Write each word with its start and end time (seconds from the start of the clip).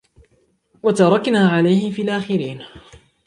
وَتَرَكْنَا 0.83 1.49
عَلَيْهِ 1.49 1.91
فِي 1.91 2.01
الْآخِرِينَ 2.01 2.61